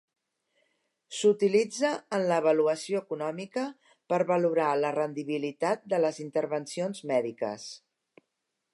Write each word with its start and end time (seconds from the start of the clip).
S'utilitza 1.17 1.91
en 2.17 2.25
l'avaluació 2.31 3.03
econòmica 3.05 3.67
per 4.13 4.21
valorar 4.33 4.73
la 4.83 4.93
rendibilitat 4.99 5.89
de 5.95 6.01
les 6.07 6.23
intervencions 6.27 7.07
mèdiques. 7.13 7.73